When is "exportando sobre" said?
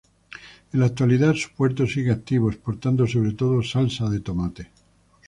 2.49-3.33